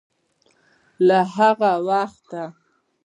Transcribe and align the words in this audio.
له 1.07 1.19
هغه 1.35 1.71
وخته 1.87 2.43